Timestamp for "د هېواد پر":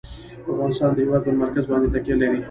0.93-1.35